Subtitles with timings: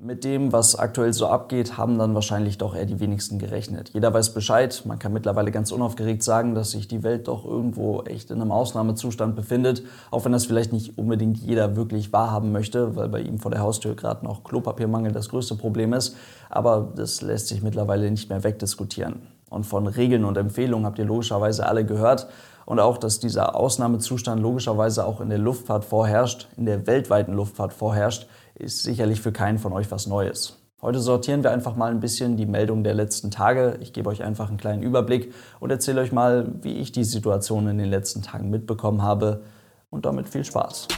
[0.00, 3.90] Mit dem, was aktuell so abgeht, haben dann wahrscheinlich doch eher die wenigsten gerechnet.
[3.94, 4.84] Jeder weiß Bescheid.
[4.84, 8.52] Man kann mittlerweile ganz unaufgeregt sagen, dass sich die Welt doch irgendwo echt in einem
[8.52, 9.82] Ausnahmezustand befindet.
[10.12, 13.60] Auch wenn das vielleicht nicht unbedingt jeder wirklich wahrhaben möchte, weil bei ihm vor der
[13.60, 16.14] Haustür gerade noch Klopapiermangel das größte Problem ist.
[16.48, 19.22] Aber das lässt sich mittlerweile nicht mehr wegdiskutieren.
[19.50, 22.28] Und von Regeln und Empfehlungen habt ihr logischerweise alle gehört.
[22.66, 27.72] Und auch, dass dieser Ausnahmezustand logischerweise auch in der Luftfahrt vorherrscht, in der weltweiten Luftfahrt
[27.72, 28.28] vorherrscht,
[28.58, 30.58] ist sicherlich für keinen von euch was Neues.
[30.82, 33.78] Heute sortieren wir einfach mal ein bisschen die Meldungen der letzten Tage.
[33.80, 37.68] Ich gebe euch einfach einen kleinen Überblick und erzähle euch mal, wie ich die Situation
[37.68, 39.42] in den letzten Tagen mitbekommen habe.
[39.90, 40.88] Und damit viel Spaß.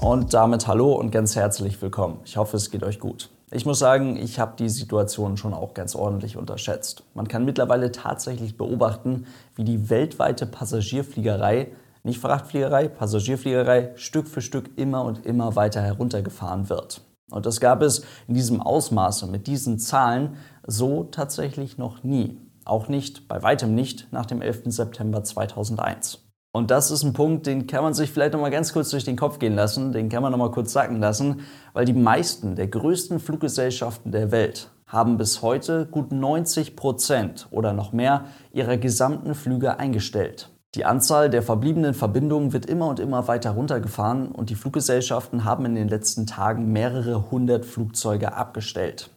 [0.00, 2.20] Und damit hallo und ganz herzlich willkommen.
[2.24, 3.30] Ich hoffe, es geht euch gut.
[3.50, 7.02] Ich muss sagen, ich habe die Situation schon auch ganz ordentlich unterschätzt.
[7.14, 11.68] Man kann mittlerweile tatsächlich beobachten, wie die weltweite Passagierfliegerei
[12.06, 17.02] nicht Frachtfliegerei, Passagierfliegerei Stück für Stück immer und immer weiter heruntergefahren wird.
[17.30, 20.36] Und das gab es in diesem Ausmaße mit diesen Zahlen
[20.66, 22.40] so tatsächlich noch nie.
[22.64, 24.62] Auch nicht, bei weitem nicht, nach dem 11.
[24.66, 26.22] September 2001.
[26.52, 29.04] Und das ist ein Punkt, den kann man sich vielleicht noch mal ganz kurz durch
[29.04, 31.40] den Kopf gehen lassen, den kann man noch mal kurz sacken lassen,
[31.74, 37.72] weil die meisten der größten Fluggesellschaften der Welt haben bis heute gut 90 Prozent oder
[37.72, 40.55] noch mehr ihrer gesamten Flüge eingestellt.
[40.76, 45.64] Die Anzahl der verbliebenen Verbindungen wird immer und immer weiter runtergefahren und die Fluggesellschaften haben
[45.64, 49.08] in den letzten Tagen mehrere hundert Flugzeuge abgestellt.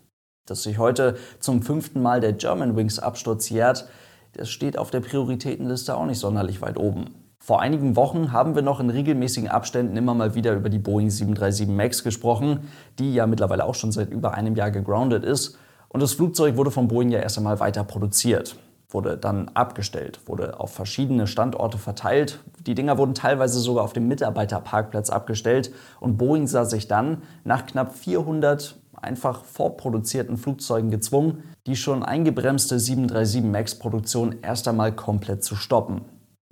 [0.45, 3.89] Dass sich heute zum fünften Mal der Germanwings Absturz jährt,
[4.37, 7.13] das steht auf der Prioritätenliste auch nicht sonderlich weit oben.
[7.43, 11.09] Vor einigen Wochen haben wir noch in regelmäßigen Abständen immer mal wieder über die Boeing
[11.09, 15.57] 737 MAX gesprochen, die ja mittlerweile auch schon seit über einem Jahr gegroundet ist.
[15.89, 18.55] Und das Flugzeug wurde von Boeing ja erst einmal weiter produziert
[18.89, 22.39] wurde dann abgestellt, wurde auf verschiedene Standorte verteilt.
[22.65, 27.65] Die Dinger wurden teilweise sogar auf dem Mitarbeiterparkplatz abgestellt und Boeing sah sich dann nach
[27.65, 35.55] knapp 400 einfach vorproduzierten Flugzeugen gezwungen, die schon eingebremste 737 MAX-Produktion erst einmal komplett zu
[35.55, 36.01] stoppen.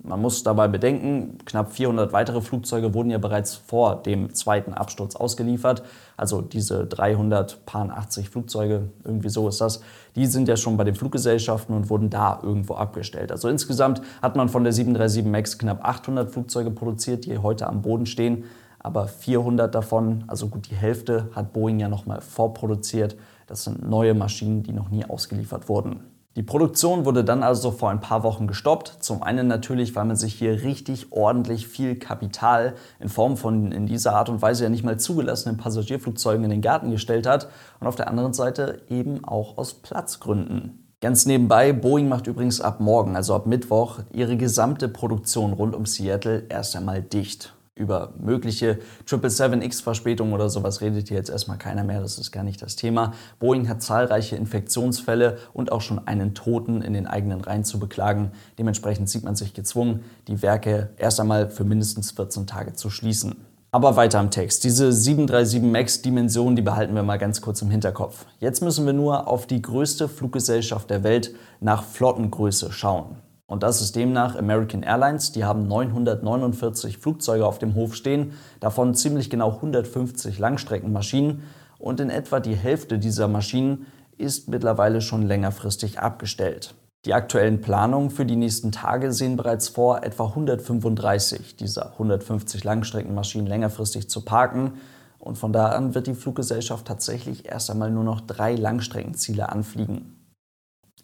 [0.00, 5.16] Man muss dabei bedenken, knapp 400 weitere Flugzeuge wurden ja bereits vor dem zweiten Absturz
[5.16, 5.82] ausgeliefert.
[6.16, 9.80] Also diese 380 Flugzeuge, irgendwie so ist das,
[10.14, 13.32] die sind ja schon bei den Fluggesellschaften und wurden da irgendwo abgestellt.
[13.32, 17.82] Also insgesamt hat man von der 737 MAX knapp 800 Flugzeuge produziert, die heute am
[17.82, 18.44] Boden stehen.
[18.78, 23.16] Aber 400 davon, also gut die Hälfte, hat Boeing ja nochmal vorproduziert.
[23.48, 26.17] Das sind neue Maschinen, die noch nie ausgeliefert wurden.
[26.38, 28.98] Die Produktion wurde dann also vor ein paar Wochen gestoppt.
[29.00, 33.86] Zum einen natürlich, weil man sich hier richtig ordentlich viel Kapital in Form von in
[33.86, 37.48] dieser Art und Weise ja nicht mal zugelassenen Passagierflugzeugen in den Garten gestellt hat.
[37.80, 40.86] Und auf der anderen Seite eben auch aus Platzgründen.
[41.00, 45.86] Ganz nebenbei, Boeing macht übrigens ab morgen, also ab Mittwoch, ihre gesamte Produktion rund um
[45.86, 52.00] Seattle erst einmal dicht über mögliche 777X-Verspätungen oder sowas redet hier jetzt erstmal keiner mehr,
[52.00, 53.14] das ist gar nicht das Thema.
[53.38, 58.32] Boeing hat zahlreiche Infektionsfälle und auch schon einen Toten in den eigenen Reihen zu beklagen.
[58.58, 63.36] Dementsprechend sieht man sich gezwungen, die Werke erst einmal für mindestens 14 Tage zu schließen.
[63.70, 64.64] Aber weiter am Text.
[64.64, 68.24] Diese 737 MAX-Dimension, die behalten wir mal ganz kurz im Hinterkopf.
[68.40, 73.16] Jetzt müssen wir nur auf die größte Fluggesellschaft der Welt nach Flottengröße schauen.
[73.48, 75.32] Und das ist demnach American Airlines.
[75.32, 81.42] Die haben 949 Flugzeuge auf dem Hof stehen, davon ziemlich genau 150 Langstreckenmaschinen.
[81.78, 83.86] Und in etwa die Hälfte dieser Maschinen
[84.18, 86.74] ist mittlerweile schon längerfristig abgestellt.
[87.06, 93.46] Die aktuellen Planungen für die nächsten Tage sehen bereits vor, etwa 135 dieser 150 Langstreckenmaschinen
[93.46, 94.72] längerfristig zu parken.
[95.18, 100.17] Und von da an wird die Fluggesellschaft tatsächlich erst einmal nur noch drei Langstreckenziele anfliegen.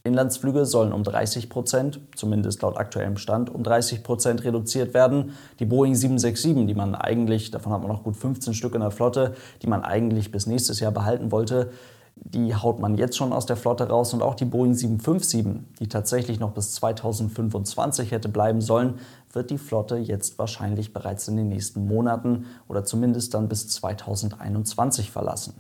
[0.07, 5.33] Inlandsflüge sollen um 30 Prozent, zumindest laut aktuellem Stand, um 30 Prozent reduziert werden.
[5.61, 8.91] Die Boeing 767, die man eigentlich, davon hat man noch gut 15 Stück in der
[8.91, 11.71] Flotte, die man eigentlich bis nächstes Jahr behalten wollte,
[12.17, 14.13] die haut man jetzt schon aus der Flotte raus.
[14.13, 18.99] Und auch die Boeing 757, die tatsächlich noch bis 2025 hätte bleiben sollen,
[19.33, 25.11] wird die Flotte jetzt wahrscheinlich bereits in den nächsten Monaten oder zumindest dann bis 2021
[25.11, 25.55] verlassen.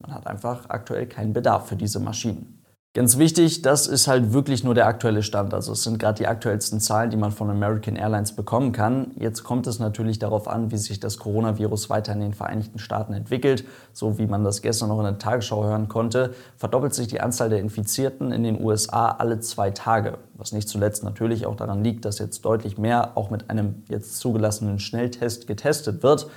[0.00, 2.55] Man hat einfach aktuell keinen Bedarf für diese Maschinen.
[2.96, 5.52] Ganz wichtig, das ist halt wirklich nur der aktuelle Stand.
[5.52, 9.10] Also es sind gerade die aktuellsten Zahlen, die man von American Airlines bekommen kann.
[9.16, 13.12] Jetzt kommt es natürlich darauf an, wie sich das Coronavirus weiter in den Vereinigten Staaten
[13.12, 13.66] entwickelt.
[13.92, 17.50] So wie man das gestern noch in der Tagesschau hören konnte, verdoppelt sich die Anzahl
[17.50, 20.16] der Infizierten in den USA alle zwei Tage.
[20.32, 24.18] Was nicht zuletzt natürlich auch daran liegt, dass jetzt deutlich mehr auch mit einem jetzt
[24.20, 26.28] zugelassenen Schnelltest getestet wird.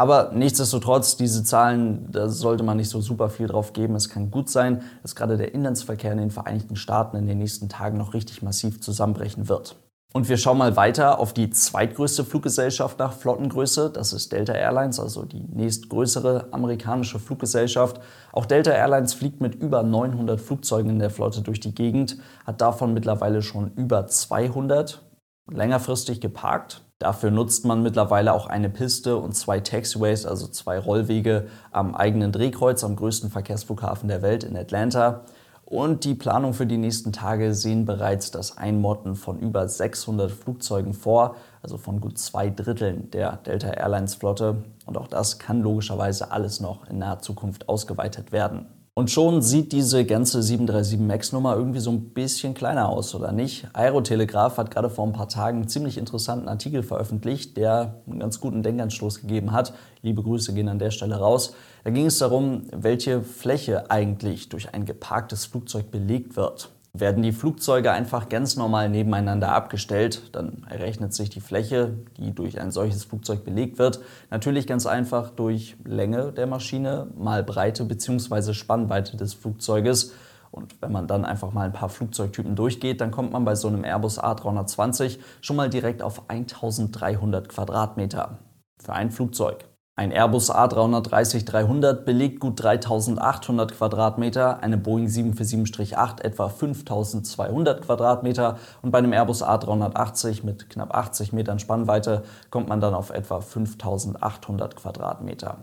[0.00, 3.94] Aber nichtsdestotrotz, diese Zahlen, da sollte man nicht so super viel drauf geben.
[3.96, 7.68] Es kann gut sein, dass gerade der Inlandsverkehr in den Vereinigten Staaten in den nächsten
[7.68, 9.76] Tagen noch richtig massiv zusammenbrechen wird.
[10.14, 13.90] Und wir schauen mal weiter auf die zweitgrößte Fluggesellschaft nach Flottengröße.
[13.90, 18.00] Das ist Delta Airlines, also die nächstgrößere amerikanische Fluggesellschaft.
[18.32, 22.62] Auch Delta Airlines fliegt mit über 900 Flugzeugen in der Flotte durch die Gegend, hat
[22.62, 25.02] davon mittlerweile schon über 200
[25.50, 26.82] längerfristig geparkt.
[26.98, 32.30] Dafür nutzt man mittlerweile auch eine Piste und zwei Taxiways, also zwei Rollwege am eigenen
[32.30, 35.24] Drehkreuz am größten Verkehrsflughafen der Welt in Atlanta.
[35.64, 40.94] Und die Planung für die nächsten Tage sehen bereits das Einmotten von über 600 Flugzeugen
[40.94, 44.64] vor, also von gut zwei Dritteln der Delta Airlines Flotte.
[44.84, 48.66] Und auch das kann logischerweise alles noch in naher Zukunft ausgeweitet werden.
[49.00, 53.66] Und schon sieht diese ganze 737 MAX-Nummer irgendwie so ein bisschen kleiner aus, oder nicht?
[53.72, 58.40] Aerotelegraph hat gerade vor ein paar Tagen einen ziemlich interessanten Artikel veröffentlicht, der einen ganz
[58.40, 59.72] guten Denkanstoß gegeben hat.
[60.02, 61.54] Liebe Grüße gehen an der Stelle raus.
[61.82, 66.68] Da ging es darum, welche Fläche eigentlich durch ein geparktes Flugzeug belegt wird.
[66.92, 72.60] Werden die Flugzeuge einfach ganz normal nebeneinander abgestellt, dann errechnet sich die Fläche, die durch
[72.60, 74.00] ein solches Flugzeug belegt wird,
[74.30, 78.54] natürlich ganz einfach durch Länge der Maschine mal Breite bzw.
[78.54, 80.14] Spannweite des Flugzeuges.
[80.50, 83.68] Und wenn man dann einfach mal ein paar Flugzeugtypen durchgeht, dann kommt man bei so
[83.68, 88.38] einem Airbus A320 schon mal direkt auf 1300 Quadratmeter
[88.82, 89.64] für ein Flugzeug.
[89.96, 98.98] Ein Airbus A330-300 belegt gut 3800 Quadratmeter, eine Boeing 747-8 etwa 5200 Quadratmeter und bei
[98.98, 105.58] einem Airbus A380 mit knapp 80 Metern Spannweite kommt man dann auf etwa 5800 Quadratmeter.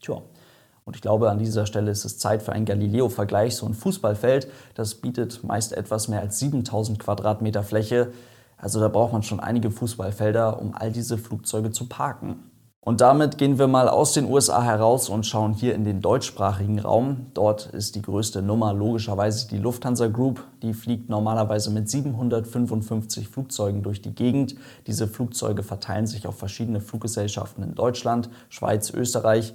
[0.00, 0.22] Tja,
[0.84, 3.54] und ich glaube, an dieser Stelle ist es Zeit für einen Galileo-Vergleich.
[3.54, 8.12] So ein Fußballfeld, das bietet meist etwas mehr als 7000 Quadratmeter Fläche.
[8.56, 12.49] Also da braucht man schon einige Fußballfelder, um all diese Flugzeuge zu parken.
[12.82, 16.78] Und damit gehen wir mal aus den USA heraus und schauen hier in den deutschsprachigen
[16.78, 17.26] Raum.
[17.34, 20.42] Dort ist die größte Nummer logischerweise die Lufthansa Group.
[20.62, 24.54] Die fliegt normalerweise mit 755 Flugzeugen durch die Gegend.
[24.86, 29.54] Diese Flugzeuge verteilen sich auf verschiedene Fluggesellschaften in Deutschland, Schweiz, Österreich,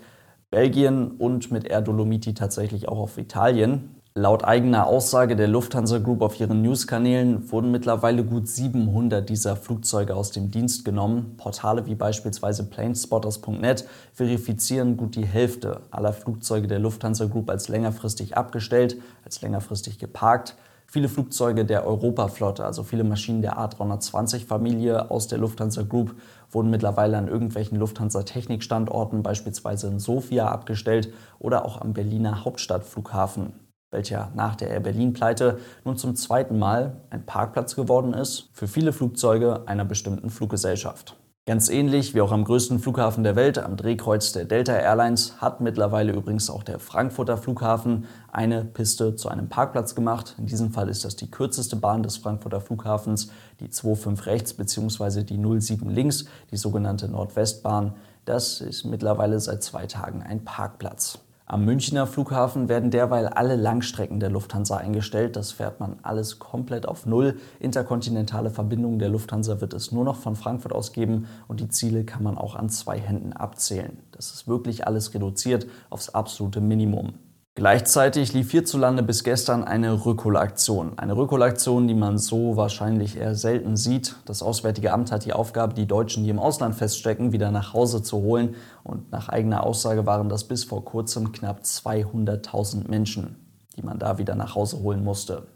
[0.51, 4.01] Belgien und mit Air Dolomiti tatsächlich auch auf Italien.
[4.17, 10.15] Laut eigener Aussage der Lufthansa Group auf ihren News-Kanälen wurden mittlerweile gut 700 dieser Flugzeuge
[10.15, 11.35] aus dem Dienst genommen.
[11.35, 18.37] Portale wie beispielsweise planespotters.net verifizieren gut die Hälfte aller Flugzeuge der Lufthansa Group als längerfristig
[18.37, 18.95] abgestellt,
[19.25, 20.55] als längerfristig geparkt.
[20.87, 26.15] Viele Flugzeuge der Europaflotte, also viele Maschinen der A320-Familie aus der Lufthansa Group,
[26.51, 34.31] wurden mittlerweile an irgendwelchen Lufthansa-Technikstandorten, beispielsweise in Sofia, abgestellt oder auch am Berliner Hauptstadtflughafen welcher
[34.35, 39.67] nach der Air Berlin-Pleite nun zum zweiten Mal ein Parkplatz geworden ist für viele Flugzeuge
[39.67, 41.15] einer bestimmten Fluggesellschaft.
[41.47, 45.61] Ganz ähnlich wie auch am größten Flughafen der Welt, am Drehkreuz der Delta Airlines, hat
[45.61, 50.33] mittlerweile übrigens auch der Frankfurter Flughafen eine Piste zu einem Parkplatz gemacht.
[50.39, 53.29] In diesem Fall ist das die kürzeste Bahn des Frankfurter Flughafens,
[53.59, 55.21] die 25 rechts bzw.
[55.21, 57.93] die 07 links, die sogenannte Nordwestbahn.
[58.25, 61.19] Das ist mittlerweile seit zwei Tagen ein Parkplatz.
[61.47, 65.35] Am Münchner Flughafen werden derweil alle Langstrecken der Lufthansa eingestellt.
[65.35, 67.37] Das fährt man alles komplett auf Null.
[67.59, 72.03] Interkontinentale Verbindungen der Lufthansa wird es nur noch von Frankfurt aus geben und die Ziele
[72.03, 73.99] kann man auch an zwei Händen abzählen.
[74.11, 77.13] Das ist wirklich alles reduziert aufs absolute Minimum.
[77.57, 80.99] Gleichzeitig lief hierzulande bis gestern eine Rückholaktion.
[80.99, 84.17] Eine Rückholaktion, die man so wahrscheinlich eher selten sieht.
[84.25, 88.03] Das Auswärtige Amt hat die Aufgabe, die Deutschen, die im Ausland feststecken, wieder nach Hause
[88.03, 88.55] zu holen.
[88.83, 93.37] Und nach eigener Aussage waren das bis vor kurzem knapp 200.000 Menschen,
[93.77, 95.47] die man da wieder nach Hause holen musste.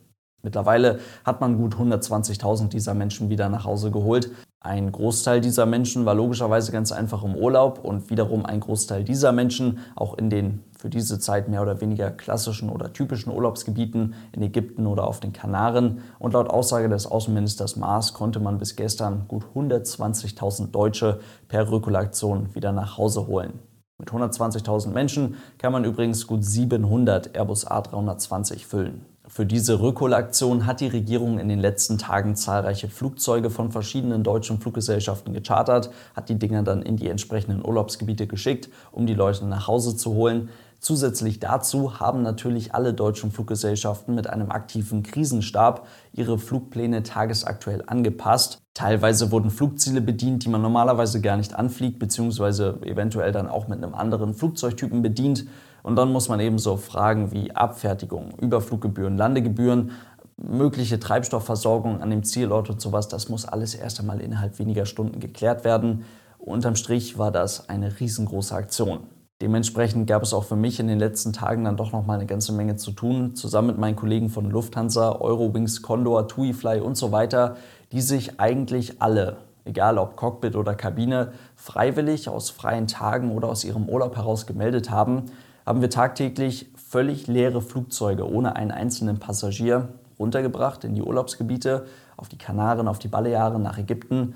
[0.41, 4.31] Mittlerweile hat man gut 120.000 dieser Menschen wieder nach Hause geholt.
[4.61, 9.33] Ein Großteil dieser Menschen war logischerweise ganz einfach im Urlaub und wiederum ein Großteil dieser
[9.33, 14.41] Menschen auch in den für diese Zeit mehr oder weniger klassischen oder typischen Urlaubsgebieten in
[14.41, 15.99] Ägypten oder auf den Kanaren.
[16.19, 21.19] Und laut Aussage des Außenministers Maas konnte man bis gestern gut 120.000 Deutsche
[21.49, 23.59] per Rückholaktion wieder nach Hause holen.
[23.97, 29.05] Mit 120.000 Menschen kann man übrigens gut 700 Airbus A320 füllen.
[29.27, 34.59] Für diese Rückholaktion hat die Regierung in den letzten Tagen zahlreiche Flugzeuge von verschiedenen deutschen
[34.59, 39.67] Fluggesellschaften gechartert, hat die Dinger dann in die entsprechenden Urlaubsgebiete geschickt, um die Leute nach
[39.67, 40.49] Hause zu holen.
[40.79, 48.59] Zusätzlich dazu haben natürlich alle deutschen Fluggesellschaften mit einem aktiven Krisenstab ihre Flugpläne tagesaktuell angepasst.
[48.73, 53.83] Teilweise wurden Flugziele bedient, die man normalerweise gar nicht anfliegt, beziehungsweise eventuell dann auch mit
[53.83, 55.47] einem anderen Flugzeugtypen bedient.
[55.83, 59.91] Und dann muss man eben so Fragen wie Abfertigung, Überfluggebühren, Landegebühren,
[60.37, 65.19] mögliche Treibstoffversorgung an dem Zielort und sowas, das muss alles erst einmal innerhalb weniger Stunden
[65.19, 66.05] geklärt werden.
[66.37, 69.01] Unterm Strich war das eine riesengroße Aktion.
[69.41, 72.25] Dementsprechend gab es auch für mich in den letzten Tagen dann doch noch mal eine
[72.25, 73.35] ganze Menge zu tun.
[73.35, 77.55] Zusammen mit meinen Kollegen von Lufthansa, Eurowings, Condor, TuiFly und so weiter
[77.91, 83.63] die sich eigentlich alle, egal ob Cockpit oder Kabine, freiwillig aus freien Tagen oder aus
[83.63, 85.25] ihrem Urlaub heraus gemeldet haben,
[85.65, 91.85] haben wir tagtäglich völlig leere Flugzeuge ohne einen einzelnen Passagier runtergebracht in die Urlaubsgebiete,
[92.17, 94.35] auf die Kanaren, auf die Balearen, nach Ägypten,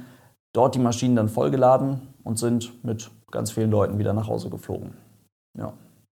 [0.54, 4.94] dort die Maschinen dann vollgeladen und sind mit ganz vielen Leuten wieder nach Hause geflogen.
[5.58, 5.74] Ja.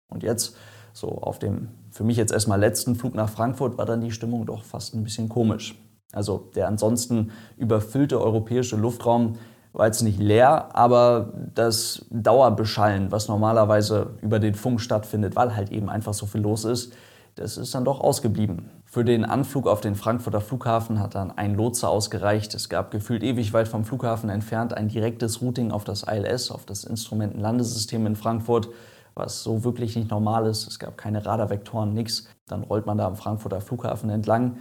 [0.09, 0.55] Und jetzt,
[0.93, 4.45] so auf dem für mich jetzt erstmal letzten Flug nach Frankfurt, war dann die Stimmung
[4.45, 5.75] doch fast ein bisschen komisch.
[6.13, 9.37] Also der ansonsten überfüllte europäische Luftraum
[9.73, 15.71] war jetzt nicht leer, aber das Dauerbeschallen, was normalerweise über den Funk stattfindet, weil halt
[15.71, 16.93] eben einfach so viel los ist,
[17.35, 18.69] das ist dann doch ausgeblieben.
[18.95, 22.53] Für den Anflug auf den Frankfurter Flughafen hat dann ein Lotse ausgereicht.
[22.55, 26.65] Es gab gefühlt ewig weit vom Flughafen entfernt ein direktes Routing auf das ILS, auf
[26.65, 28.69] das Instrumentenlandesystem in Frankfurt,
[29.13, 30.65] was so wirklich nicht normal ist.
[30.65, 32.29] Es gab keine Radarvektoren, nichts.
[32.47, 34.59] Dann rollt man da am Frankfurter Flughafen entlang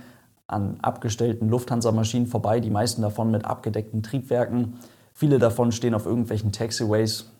[0.49, 4.81] an abgestellten Lufthansa-Maschinen vorbei, die meisten davon mit abgedeckten Triebwerken.
[5.13, 7.31] Viele davon stehen auf irgendwelchen Taxiways.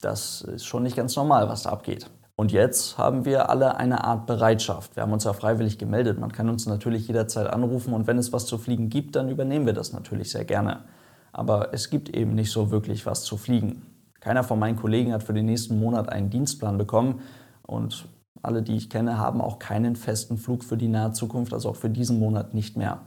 [0.00, 2.10] Das ist schon nicht ganz normal, was da abgeht.
[2.36, 4.96] Und jetzt haben wir alle eine Art Bereitschaft.
[4.96, 6.18] Wir haben uns ja freiwillig gemeldet.
[6.18, 9.66] Man kann uns natürlich jederzeit anrufen und wenn es was zu fliegen gibt, dann übernehmen
[9.66, 10.84] wir das natürlich sehr gerne.
[11.32, 13.82] Aber es gibt eben nicht so wirklich was zu fliegen.
[14.20, 17.20] Keiner von meinen Kollegen hat für den nächsten Monat einen Dienstplan bekommen
[17.62, 18.08] und
[18.42, 21.76] alle, die ich kenne, haben auch keinen festen Flug für die nahe Zukunft, also auch
[21.76, 23.00] für diesen Monat nicht mehr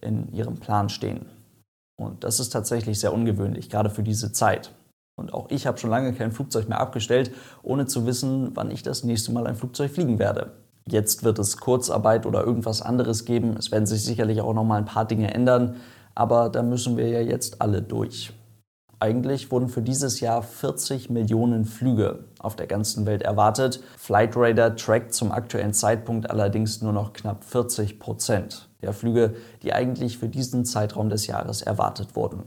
[0.00, 1.26] in ihrem Plan stehen.
[1.96, 4.72] Und das ist tatsächlich sehr ungewöhnlich, gerade für diese Zeit.
[5.16, 8.82] Und auch ich habe schon lange kein Flugzeug mehr abgestellt, ohne zu wissen, wann ich
[8.82, 10.52] das nächste Mal ein Flugzeug fliegen werde.
[10.88, 13.56] Jetzt wird es Kurzarbeit oder irgendwas anderes geben.
[13.56, 15.76] Es werden sich sicherlich auch noch mal ein paar Dinge ändern,
[16.14, 18.32] aber da müssen wir ja jetzt alle durch.
[18.98, 23.82] Eigentlich wurden für dieses Jahr 40 Millionen Flüge auf der ganzen Welt erwartet.
[23.98, 30.18] Flightradar trackt zum aktuellen Zeitpunkt allerdings nur noch knapp 40 Prozent der Flüge, die eigentlich
[30.18, 32.44] für diesen Zeitraum des Jahres erwartet wurden.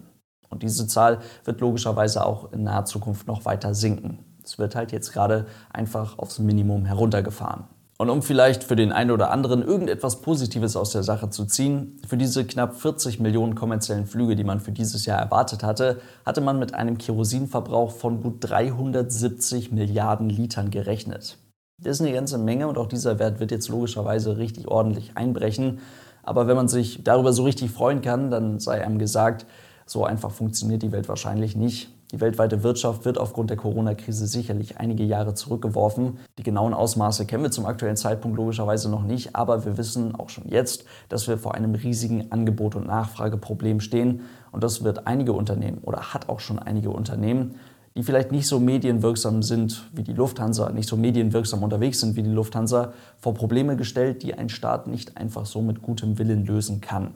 [0.50, 4.20] Und diese Zahl wird logischerweise auch in naher Zukunft noch weiter sinken.
[4.44, 7.66] Es wird halt jetzt gerade einfach aufs Minimum heruntergefahren.
[7.98, 11.98] Und um vielleicht für den einen oder anderen irgendetwas Positives aus der Sache zu ziehen,
[12.06, 16.42] für diese knapp 40 Millionen kommerziellen Flüge, die man für dieses Jahr erwartet hatte, hatte
[16.42, 21.38] man mit einem Kerosinverbrauch von gut 370 Milliarden Litern gerechnet.
[21.82, 25.80] Das ist eine ganze Menge und auch dieser Wert wird jetzt logischerweise richtig ordentlich einbrechen.
[26.22, 29.46] Aber wenn man sich darüber so richtig freuen kann, dann sei einem gesagt,
[29.86, 31.90] so einfach funktioniert die Welt wahrscheinlich nicht.
[32.12, 36.20] Die weltweite Wirtschaft wird aufgrund der Corona-Krise sicherlich einige Jahre zurückgeworfen.
[36.38, 40.30] Die genauen Ausmaße kennen wir zum aktuellen Zeitpunkt logischerweise noch nicht, aber wir wissen auch
[40.30, 44.22] schon jetzt, dass wir vor einem riesigen Angebot- und Nachfrageproblem stehen.
[44.52, 47.56] Und das wird einige Unternehmen oder hat auch schon einige Unternehmen,
[47.96, 52.24] die vielleicht nicht so medienwirksam sind wie die Lufthansa, nicht so medienwirksam unterwegs sind wie
[52.24, 56.82] die Lufthansa, vor Probleme gestellt, die ein Staat nicht einfach so mit gutem Willen lösen
[56.82, 57.14] kann.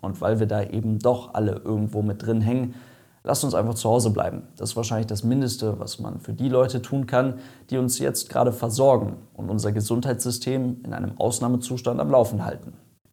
[0.00, 2.74] Und weil wir da eben doch alle irgendwo mit drin hängen,
[3.22, 4.42] lasst uns einfach zu Hause bleiben.
[4.56, 7.34] Das ist wahrscheinlich das Mindeste, was man für die Leute tun kann,
[7.70, 12.72] die uns jetzt gerade versorgen und unser Gesundheitssystem in einem Ausnahmezustand am Laufen halten.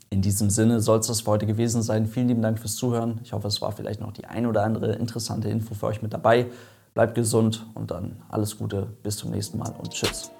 [0.09, 2.05] In diesem Sinne soll es das für heute gewesen sein.
[2.05, 3.19] Vielen lieben Dank fürs Zuhören.
[3.23, 6.13] Ich hoffe, es war vielleicht noch die ein oder andere interessante Info für euch mit
[6.13, 6.47] dabei.
[6.93, 8.87] Bleibt gesund und dann alles Gute.
[9.03, 10.31] Bis zum nächsten Mal und tschüss.